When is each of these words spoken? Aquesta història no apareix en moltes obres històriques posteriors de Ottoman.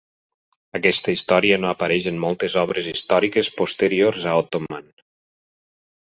Aquesta 0.77 1.13
història 1.17 1.59
no 1.63 1.69
apareix 1.73 2.07
en 2.13 2.17
moltes 2.23 2.57
obres 2.63 2.89
històriques 2.93 3.51
posteriors 3.61 4.27
de 4.27 4.35
Ottoman. 4.41 4.91